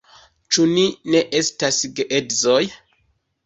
Ĉu 0.55 0.65
ni 0.71 0.85
ne 1.15 1.21
estas 1.41 1.85
geedzoj? 2.03 2.61